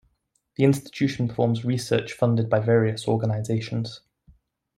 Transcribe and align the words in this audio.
The 0.55 0.63
institution 0.63 1.27
performs 1.27 1.63
research 1.63 2.13
funded 2.13 2.49
by 2.49 2.59
various 2.59 3.07
organizations. 3.07 4.01